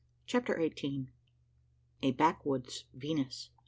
[0.25, 1.11] CHAPTER EIGHTEEN.
[2.01, 3.51] A BACKWOODS VENUS.